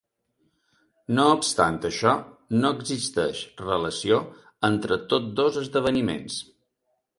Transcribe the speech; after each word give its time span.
No 1.17 1.25
obstant 1.33 1.77
això, 1.89 2.13
no 2.63 2.71
existeix 2.79 3.43
relació 3.67 4.19
entre 4.73 5.01
tots 5.15 5.33
dos 5.43 5.63
esdeveniments. 5.65 6.43